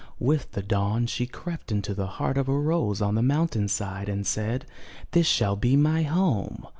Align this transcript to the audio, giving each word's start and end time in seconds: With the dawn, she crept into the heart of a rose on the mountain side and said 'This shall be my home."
With 0.17 0.53
the 0.53 0.63
dawn, 0.63 1.05
she 1.05 1.27
crept 1.27 1.71
into 1.71 1.93
the 1.93 2.07
heart 2.17 2.35
of 2.35 2.49
a 2.49 2.57
rose 2.57 3.03
on 3.03 3.13
the 3.13 3.21
mountain 3.21 3.67
side 3.67 4.09
and 4.09 4.25
said 4.25 4.65
'This 5.11 5.27
shall 5.27 5.55
be 5.55 5.75
my 5.75 6.01
home." 6.01 6.65